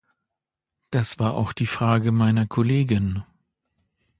Das 0.89 1.19
war 1.19 1.35
auch 1.35 1.53
die 1.53 1.67
Frage 1.67 2.11
meiner 2.11 2.47
Kollegin. 2.47 3.23